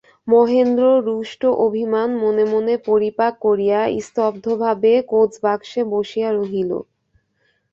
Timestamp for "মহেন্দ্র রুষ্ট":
0.27-1.41